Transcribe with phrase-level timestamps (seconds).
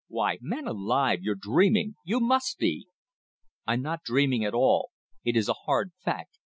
[0.07, 1.93] "Why, man alive, you're dreaming!
[2.05, 2.87] You must be!"
[3.67, 4.89] "I'm not dreaming at all!
[5.23, 6.39] It is a hard fact.